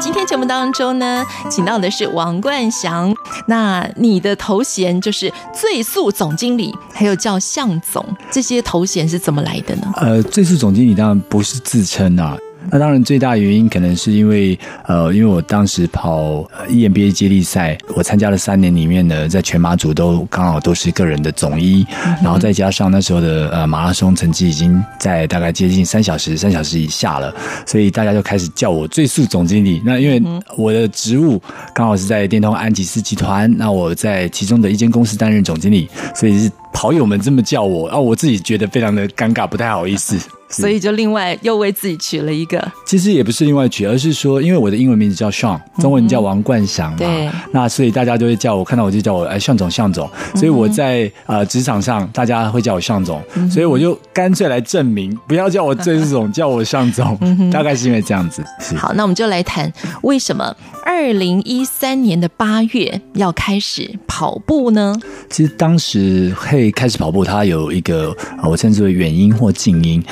[0.00, 3.14] 今天节目当中呢，请到的是王冠祥。
[3.46, 9.92] 那你的头衔就是最速总经理，还有叫向总，这些头衔是怎么来的呢？
[9.96, 12.36] 呃，最速总经理当然不是自称啊。
[12.70, 21.86] 那当然，最大原因可能是因为，呃，因为我当时跑 EMBA 接力赛，我参加了三年里面呢，在全马组都刚好都是个人的总一，
[22.22, 27.34] 然后再加上那时候的呃马拉松成绩已经在大概接近三小时、三小时以下了，
[27.66, 29.80] 所以大家就开始叫我最速总经理。
[29.84, 30.22] 那因为
[30.56, 31.40] 我的职务
[31.74, 40.18] 刚好是在电通安吉斯集团，那我在其中的一间公司担任总经理，所以是跑友们这么叫我，然后我自己觉得非常的尴尬，不太好意思。
[40.48, 50.08] 所以就另外又为自己取了一个，其实也不是另外取，而是说，因为我的英文名字叫 Sean，中文叫王冠祥嘛，对，那所以大家都会叫我，看到我就叫我哎，向总，向总。
[50.34, 57.18] 所以我在呃职场上，大家会叫我向总，所以我就干脆来证明，不要叫我最总，叫我向总，
[57.50, 58.44] 大概是因为这样子。
[58.76, 64.96] 好，那我们就来谈为什么二零一三年的八月要开始跑步呢？
[65.28, 70.02] 其实当时会开始跑步，它有一个我称之为远因或近因。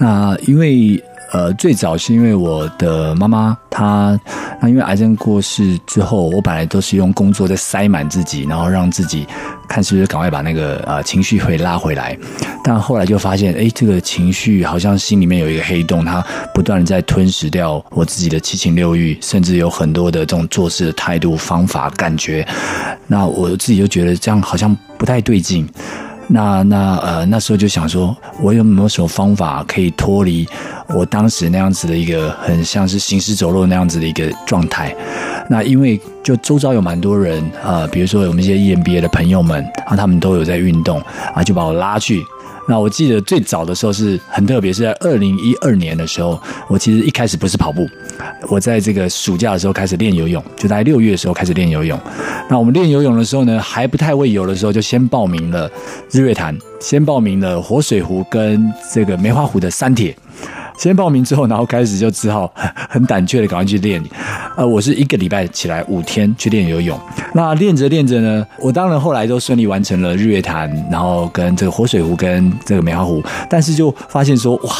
[0.00, 1.00] 那因为
[1.32, 4.18] 呃，最早是因为我的妈妈她，
[4.60, 9.24] 那因为癌症过世之后，我本来都是用工作在塞满自己，然后让自己
[9.68, 12.18] 看是不是赶快把那个呃情绪会拉回来。
[12.64, 16.20] 但后来就发现，哎，这个情绪好像心里面有一个黑洞，它
[16.52, 22.44] 不断的在吞噬掉我自己的七情六欲，甚至有很多的这种做事的态度、方法、感觉。
[23.06, 25.68] 那我自己就觉得这样好像不太对劲。
[26.32, 30.46] 那那呃那时候就想说，我有没有什么方法可以脱离
[30.88, 34.94] 我当时那样子的一个很像是行尸走肉那样子的一个状态？
[35.48, 41.02] 那因为就周遭有蛮多人啊、呃，比如说我们一些 EMBA 的朋友们啊，他们都有在运动
[41.34, 42.22] 啊，就把我拉去。
[42.68, 47.88] 那我记得最早的时候是很特别，是在二零一二年的时候，我其实一开始不是跑步，
[48.48, 51.98] 我在这个暑假的时候开始练游泳，就在六月的时候开始练游泳。
[52.48, 55.68] 那我们练游泳的时候呢，还不太会游的时候，就先报名了
[56.10, 60.16] 日月潭，先报名了活水湖跟这个梅花湖的三铁。
[60.80, 62.50] 先报名之后，然后开始就只好
[62.88, 64.02] 很胆怯的赶快去练。
[64.56, 66.98] 呃，我是一个礼拜起来五天去练游泳。
[67.34, 73.22] 那练着练着呢，我当然后来都顺利完成了日月潭，然后跟这个活水湖跟这个梅花湖。
[73.50, 74.74] 但是就发现说，哇，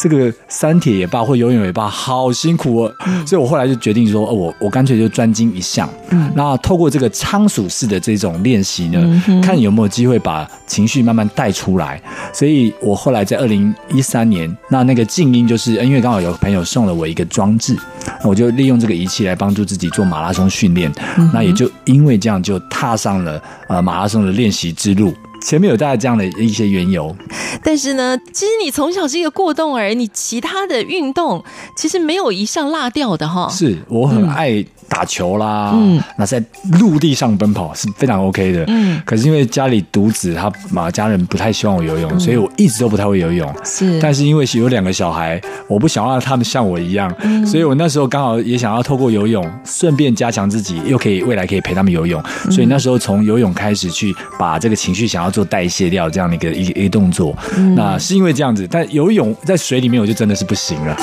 [0.00, 2.92] 这个三铁也罢，或游泳也罢，好辛苦哦。
[3.24, 5.88] 所以我后来就决定说，哦我我干脆就专精一项。
[6.10, 12.00] 嗯那透过这个仓鼠式的这种练习呢，看有没有机会把情绪慢慢带出来。
[12.32, 15.43] 所以我后来在二零一三年，那那个静音。
[15.46, 17.76] 就是因为刚好有朋友送了我一个装置，
[18.22, 20.92] 那我就利用这个仪器来帮助自己做马拉松训练。
[21.32, 25.14] 那也就因为这样，就踏上了呃马拉松的练习之路。
[25.44, 27.14] 前面有大概这样的一些缘由，
[27.62, 31.44] 但是呢，其实你从小是一个过动儿，你其他的运动
[31.76, 33.46] 其实没有一项落掉的哈。
[33.50, 36.42] 是我很爱打球啦，嗯，那在
[36.80, 39.02] 陆地上奔跑是非常 OK 的，嗯。
[39.04, 43.54] 可是因为家里独子，他嘛家人不太希望我游泳，嗯，所以我一直都不太会游泳。
[43.64, 45.38] 是，但是因为有两个小孩，
[45.68, 52.22] 我不想让他们像我一样，嗯，所以我那时候刚好也想要透过游泳，顺便加强自己，又可以未来可以陪他们游泳。
[52.50, 55.33] 所以那时候从游泳开始去把这个情绪想要。
[55.34, 60.96] 做代谢掉这样的一个一个一个动作，嗯，那是因为这样子，但游泳在水里面我就真的是不行了。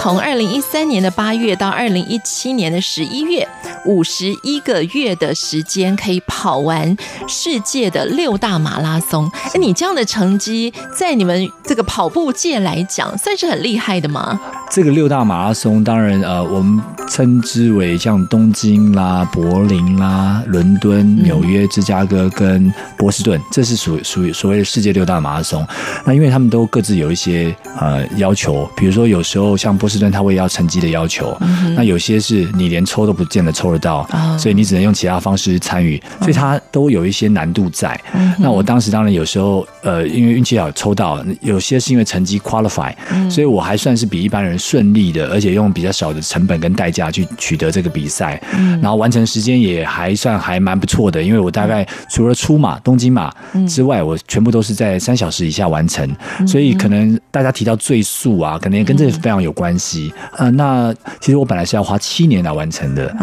[0.00, 3.46] 从二零一三年的八月到二零一七年的十一月，
[3.84, 6.96] 五十一个月的时间可以跑完
[7.28, 9.30] 世界的六大马拉松。
[9.34, 14.40] 哎，你这样的成绩在你们这个跑步界来讲，算是很厉害的吗？
[14.70, 25.66] 这个六大马拉松，当然呃，我们称之为像东京啦、柏林啦、伦敦、纽约、芝加哥跟波士顿，这是属属于所谓的世界六大马拉松。
[26.04, 31.36] 那因为他们都各自有一些呃要求，比如说有时候像波士顿，他会要成绩的要求，
[31.74, 34.06] 那有些是你连抽都不见得抽得到，
[34.38, 37.98] 所以你只能用其他方式参与，所以它都有一些难度在。
[38.38, 42.92] 那我当时当然有时候呃，因为运气好抽到，有些是因为成绩 qualify，
[43.30, 44.58] 所以我还算是比一般人。
[44.58, 53.32] 顺利的，而且用比较少的成本跟代价价去取得这个比赛，嗯，然后完成时间也还算还蛮不错的，因为我大概除了出马东京马
[53.68, 56.08] 之外，我全部都是在三小时以下完成，
[56.46, 60.12] 所以可能大家提到最速啊，可能也跟这个非常有关系。
[60.36, 63.14] 呃，那其实我本来是要花七年来完成的，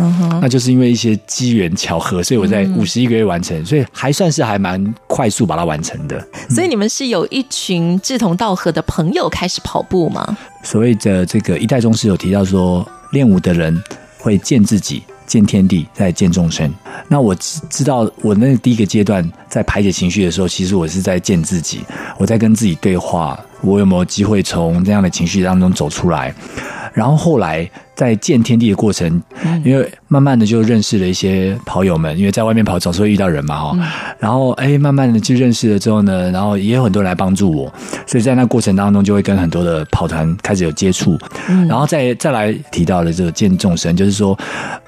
[0.42, 6.26] 那就是因为一些机缘巧合，所以我在五十一个月完成，所以还算是还蛮快速把它完成的。
[6.50, 10.38] 所以你们是有一群志同道合的朋友开始跑步吗？
[10.64, 13.82] 所谓的这个一代宗师有提到说，练武的人
[14.20, 16.70] 会见自己、见天地、再见众生。
[17.08, 21.80] 那我知知道，我那第一个阶段在排解情绪的时候，其实我是在见自己，
[22.18, 26.36] 我在跟自己对话，我有没有机会从这样的情绪当中走出来？
[26.94, 29.22] 然后后来在见天地的过程，
[29.64, 34.16] 因为慢慢的就认识了一些跑友们，因为在外面跑总是会遇到人嘛哈。
[34.20, 37.74] 然后哎，慢慢的就认识了之后呢，然后也有很多人来帮助我，
[38.06, 41.18] 所以在那过程当中就会跟很多的跑团开始有接触。
[41.70, 44.38] 然后再再来提到了这个见众生，就是说，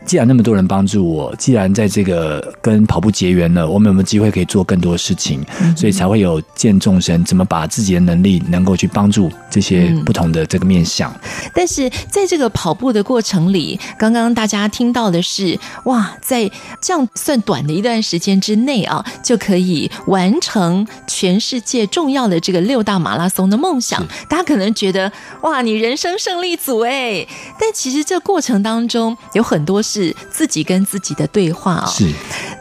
[0.05, 5.41] 既然那么多人帮助我，既然在这个跟跑步结缘了，我们有没有机会可以做更多事情？
[5.75, 11.13] 所以才会有见众生，怎么把自己的能力能够去帮助这些不同的这个面向。
[11.53, 11.89] 但是。
[12.09, 16.49] 在这个跑步的过程里，刚刚大家听到的是，哇，在
[16.81, 24.05] 这样算短的一段时间之内啊，就可以完成全世界重要的这个六大马拉松的梦想。
[24.29, 25.11] 大家可能觉得，
[25.41, 27.25] 哇，你人生胜利组哎，
[27.59, 31.85] 但其实这过程当中有很多是自己跟自己的对话啊。
[31.87, 32.11] 是，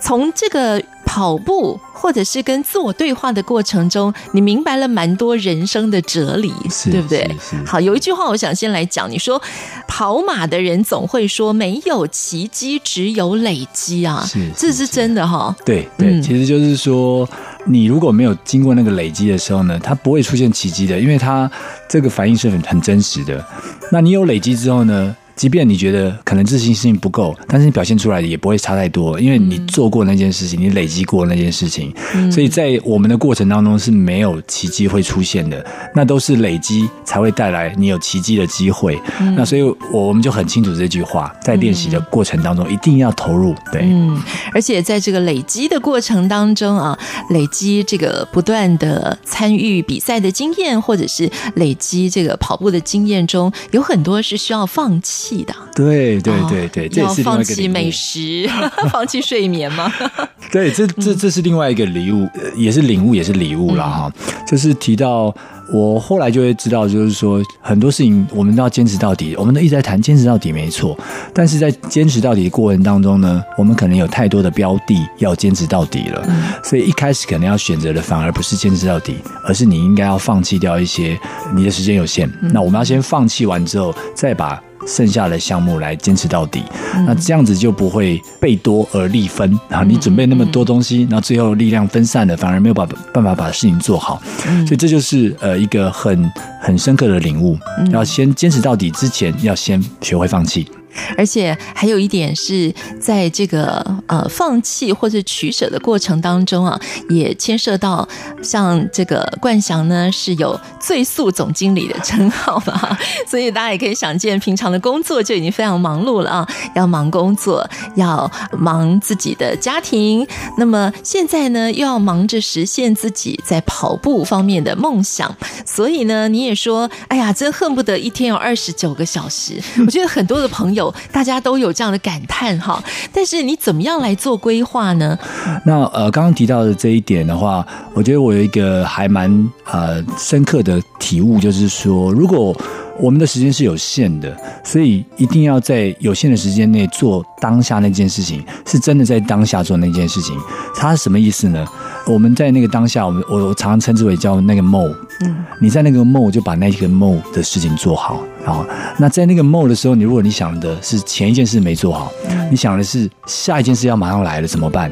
[0.01, 0.83] 从这个。
[1.07, 6.53] 跑步，或者是跟自我对话的过程中，你明白了蛮多人生的哲理，
[6.91, 7.35] 对不对？
[7.65, 9.41] 好，有一句话我想先来讲，你说
[9.87, 15.57] 跑马的人总会说没有奇迹，只有累积啊，是，这是真的哈、哦。
[15.65, 17.27] 对对、嗯，其实就是说，
[17.65, 21.51] 你如果没有经过那个累积的时候呢，它不会出现奇迹的，因为它
[21.89, 23.43] 这个反应是很很真实的。
[23.91, 25.17] 那你有累积之后呢？
[25.37, 31.95] 即便你觉得可能自信心不够，但是你表现出来的也不会差太多，因为你做过那件事情，你累积过那件事情，
[32.33, 38.99] 所以在我们的过程当中是没有奇迹会出现的，那都是累积才会带来你有奇迹的机会。
[39.37, 43.55] 那所以我我们就很清楚这句话，在练习的过程当中一定要投入。
[43.71, 44.19] 对，嗯，
[44.55, 46.99] 而且在这个累积的过程当中啊，
[47.29, 55.26] 累积这个不断的参与比赛的经验，或者是累积这个跑步的经验中，有很多是需要放弃。
[55.45, 58.49] 的对对对对，这、也是放弃美食，
[58.91, 59.93] 放弃睡眠吗？
[60.53, 64.35] 对，这这这是另外一个礼物，也是领悟，也是礼物了哈、嗯。
[64.47, 65.35] 就是提到
[65.73, 69.35] 我后来就会知道，就是说很多事情我们都要坚持到底。
[69.37, 70.97] 我们都一直在谈坚持到底，没错。
[71.35, 81.19] 但是在坚持到底的过程当中呢，我们可能有太多的标的要坚持到底了，嗯、所以一开始可能要选择的反而不是坚持到底，而是你应该要放弃掉一些。
[81.55, 84.63] 你的时间有限，那我们要先放弃完之后，再把。
[84.87, 86.63] 剩下的项目来坚持到底，
[86.95, 89.83] 嗯，那这样子就不会倍多而力分啊！
[89.83, 94.23] 你准备那么多东西，那最后力量分散了，反而没有把办法把事情做好。
[94.67, 97.59] 所以这就是呃一个很很深刻的领悟，
[97.91, 100.69] 要先坚持到底之前，要先学会放弃。
[101.17, 106.79] 而且还有一点是在这个呃放弃或者取舍的过程当中啊，
[107.09, 108.07] 也牵涉到
[108.43, 112.97] 像这个冠翔呢是有最速总经理的称号嘛，
[113.29, 120.27] 所以大家也可以想见，平常的工作就已经非常忙碌了啊，要忙工作，要忙自己的家庭，
[120.59, 129.61] 那么现在呢又要忙着实现自己在跑步方面的梦想，所以呢你也说，哎呀，真恨不得一天有二十九个小时。
[129.79, 130.86] 我觉得很多的朋友。
[131.13, 135.19] 大家都有这样的感叹哈，但是你怎么样来做规划呢？
[135.65, 139.31] 那呃，刚刚提到的这一点的话，我觉得我有一个还蛮
[139.65, 142.57] 呃深刻的体悟，就是说，如果
[142.99, 150.37] 我们的时间是有限的，所以一定要在有限的时间内做当下那件事情，是真的在当下做那件事情。
[150.77, 151.67] 它是什么意思呢？
[152.07, 154.95] 我们在那个当下，我们我我常常称之为叫那个 mode。
[155.23, 158.23] 嗯，你在那个 mode 就把那个 mode 的事情做好。
[158.45, 158.65] 然后，
[158.99, 162.13] 那在那个 mode 的时候，你如果你想的是前一件事没做好，
[162.51, 164.91] 你想的是下一件事要马上来了怎么办？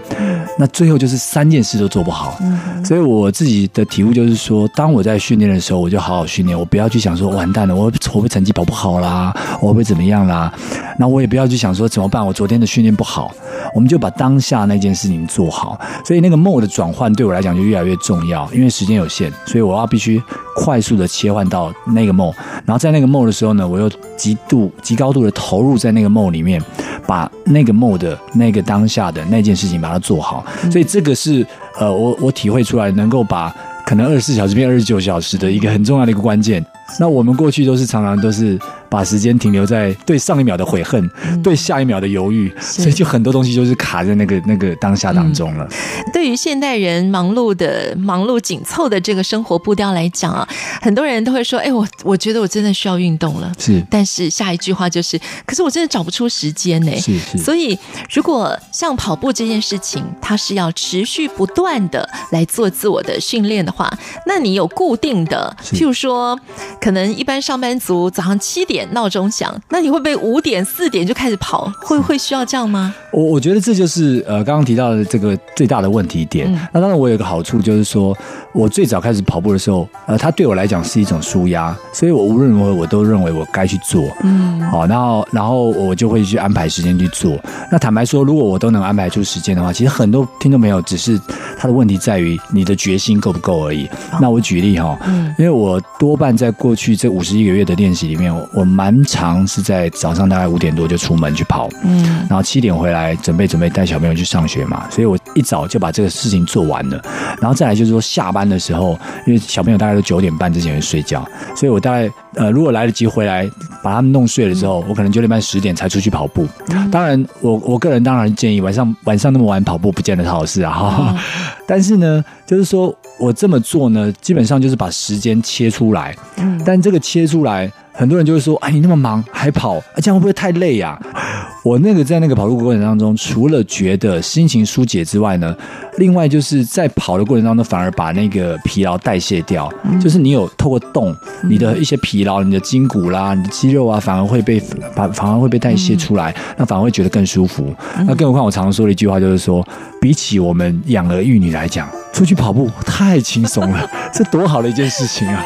[0.58, 2.38] 那最后就是三件事都做不好。
[2.84, 10.52] 所以我自己的体悟就是说，当我在训练的时候，我就好好训练，我不要去想说完蛋了，我会不会成绩跑不好啦，我会不会怎么样啦？
[10.98, 13.34] 那我也不要去想说怎么办，我昨天的训练不好。
[13.74, 20.22] 我们就把当下那件事情做好，所以那个 mode 的转换对我来讲就越来越重要，因为时间有限，所以我要必须
[20.54, 22.34] 快速的切换到那个 mode，
[22.64, 26.62] 然后在那个 mode 的时候呢，我又极度极高度的投入在那个 mode 里面，
[27.04, 31.46] 把那个 mode 的那个当下的那件事情把它做好，所以这个是
[31.78, 33.54] 呃，我我体会出来能够把
[33.86, 36.64] 可能二十四小时变二十九小时的一个很重要的一个关键。
[36.98, 45.64] 那我们过去都是常常都是把时间停留在对上一秒的悔恨，嗯、对下一秒的犹豫，所以就很多东西就是卡在那个那个当下当中了。
[45.64, 50.48] 嗯、对于现代人忙碌的、忙碌紧凑的这个生活步调来讲啊，
[50.80, 57.38] 很多人都会说：“哎，我我觉得我真的需要运动了。”是，但是下一句话就是：“可是我真的找不出时间呢。”是是。
[57.38, 57.78] 所以，
[58.12, 63.92] 如果像跑步这件事情，它是要持续不断的来做自我的训练的话，
[64.26, 66.38] 那你有固定的，譬如说，
[66.84, 71.72] 可能一般上班族早上七点闹钟响，那你会不会五点、四点就开始跑？
[71.80, 72.94] 会会需要这样吗？
[73.10, 76.46] 我我觉得这就是呃刚刚提到的这个最大的问题点。
[76.52, 78.14] 嗯、那当然，我有一个好处就是说，
[78.52, 84.04] 我最早开始跑步的时候，呃，它对我来讲是一种舒压，所以我无论如何我都认为我该去做。
[84.22, 87.34] 嗯，好，然后然后我就会去安排时间去做。
[87.72, 91.18] 那坦白说，如果我都能安排出时间的话，其实很多听众朋友只是
[91.56, 93.86] 他的问题在于你的决心够不够而已。
[94.12, 107.00] 哦、那我举例哈，嗯，因为我多半在过去这五十一个月的练习里面，我蛮常是在早上大概五点多就出门去跑，嗯，然后七点回来准备准备带小朋友去上学嘛，所以我一早就把这个事情做完了。
[107.40, 111.26] 然后再来就是说下班的时候，因为小朋友大概都九点半之前会睡觉，
[111.56, 113.48] 所以我大概呃如果来得及回来
[113.82, 116.46] 把他们弄睡了之后，嗯、我可能九点半十点才出去跑步。
[116.70, 121.06] 嗯、当然，我我个人当然建议晚上晚上那么晚跑步不见得是好事啊哈。
[121.10, 121.18] 嗯、
[121.66, 126.16] 但是呢，就是说我这么做呢，基本上就是把时间切出来。
[126.36, 127.72] 嗯，但这个切出来。
[127.94, 130.98] 很多人就会说：“哎，你那么忙还跑，啊，这样会不会太累呀？”
[131.64, 135.56] 我那个在那个跑步过程当中，除了觉得心情疏解之外呢，
[135.96, 139.72] 另外就是在跑的过程当中，反而把那个疲劳代谢掉。
[139.98, 141.16] 就是你有透过动，
[141.48, 144.60] 你的一些疲劳，你的筋骨啦、你的肌肉啊，反而会被
[144.94, 147.74] 反反而会被代谢出来，那反而会觉得更舒服。
[148.06, 149.66] 那更何况我常常说的一句话就是说，
[150.00, 155.42] 比起我们养儿育女来讲，出去跑步太轻松了， 这多好的一件事情啊！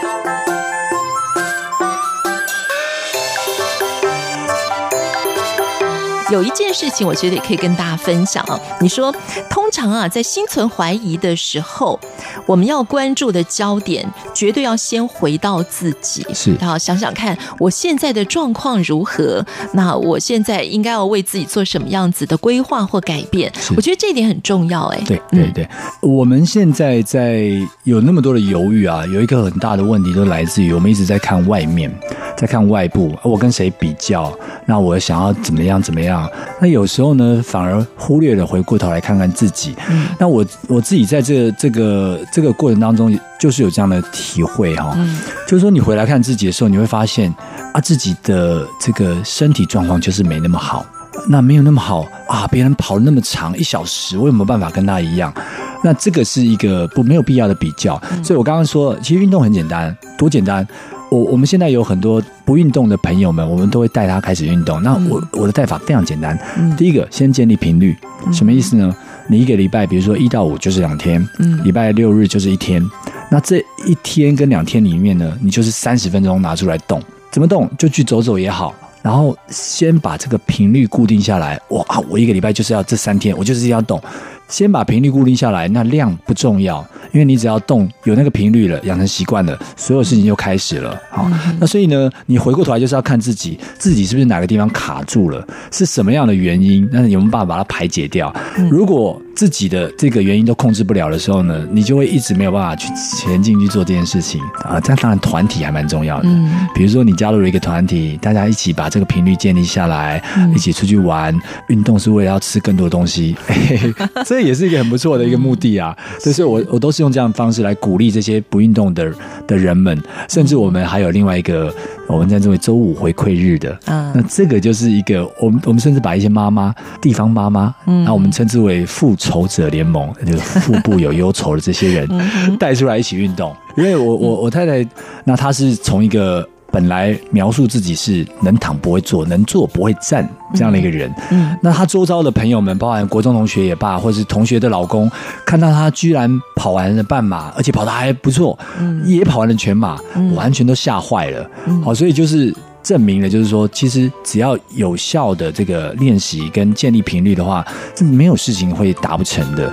[6.30, 8.58] 有一件事情，我觉得也可以跟大家分享啊。
[8.80, 9.14] 你说，
[9.48, 11.98] 通常啊，在心存怀疑的时候，
[12.46, 19.44] 我们要关注的焦点，绝对要先回到自己，是，然后想想看，我现在的状况如何？
[19.72, 23.50] 那我现在应该要为自己做什么样子的规划或改变？
[23.76, 25.64] 我觉得这一点很重要，哎，对对对，
[26.02, 27.44] 嗯、我们现在在
[27.84, 31.90] 有那么多的犹豫啊，有一个很大的问题，都来自于我们一直在看外面，
[32.38, 34.32] 在看外部，我跟谁比较？
[34.64, 35.82] 那我想要怎么样？
[35.82, 36.30] 怎么样？
[36.60, 39.74] 那有时候呢，反而忽略了回过头来看看自己。
[39.90, 44.92] 嗯，那我我自己在这个这个这个过程当中，就是有这样的体会哈。
[44.96, 45.18] 嗯，
[45.48, 47.34] 就是说你回来看自己的时候，你会发现
[47.72, 50.86] 啊，自己的这个身体状况就是没那么好。
[51.28, 55.34] 那没有那么好啊，别人跑了那么长一小时，我有没有办法跟他一样？
[55.82, 58.00] 那这个是一个不没有必要的比较。
[58.22, 60.66] 所以我刚刚说，其实运动很简单，多简单。
[61.10, 64.82] 我我们现在有很多不运动的朋友们，我们都会带他开始运动。
[64.82, 66.38] 那我我的带法非常简单，
[66.76, 67.96] 第一个先建立频率，
[68.32, 68.94] 什么意思呢？
[69.26, 71.26] 你一个礼拜，比如说一到五就是两天，
[71.64, 72.82] 礼拜六日就是一天。
[73.30, 78.74] 那这一天跟两天里面呢，你就是三十分钟拿出来动，怎么动就去走走也好。
[79.00, 81.58] 然后先把这个频率固定下来。
[81.68, 84.00] 哇，我一个礼拜就是要这三天，我就是要动。
[84.48, 86.84] 先把频率固定下来，那量不重要。
[87.12, 91.00] 因为你只要动，有那个频率了，养成习惯了，所有事情就开始了。
[91.10, 96.86] 好，嗯、那所以呢，你回过头来就是要看自己，自己是不是哪个地方卡住了，是什么样的原因？
[96.92, 98.34] 那有没有办法把它排解掉？
[98.58, 104.78] 嗯、如果自己的这个原因都控制不了的时候呢，你就会一直没有办法去前进去做这件事情啊。
[104.78, 111.34] 这样当然团体还蛮重要的，嗯、比如说你加入了一个团体，大家一起把这个频率建立下来，嗯、一起出去玩，
[111.68, 113.34] 运动是为了要吃更多的东西，
[114.38, 115.96] 这也是一个很不错的一个目的啊。
[116.20, 119.12] 所以、嗯、我我都是用这样的方式来鼓励这些不运动的
[119.48, 121.74] 的人们，甚至我们还有另外一个。
[122.06, 133.54] 我们在这为周五回馈日的，嗯，那这个就是一个我们我们甚至把一些妈妈、地方妈妈，嗯，那我们称之为复仇者联盟，就是腹部有忧愁的这些人带出来一起运动。
[133.76, 134.88] 因为我我我太太，
[135.24, 136.48] 那她是从一个。
[136.70, 141.10] 本来描述自己是能躺不会坐，能坐不会站这样的一个人。
[141.30, 145.10] 嗯，嗯，那他周遭的朋友们，包含国中同学也罢，或是同学的老公，
[145.46, 151.50] 看到他居然跑完了半马，而且跑得还不错，嗯，也跑完了全马，嗯，完全都吓坏了。
[151.66, 159.72] 嗯，好，所以就是证明了，就是说，其实只要有效的这个练习跟建立频率的话，这没有事情会达不成的。